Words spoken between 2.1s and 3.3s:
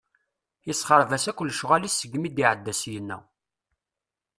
mi d-iɛedda syenna.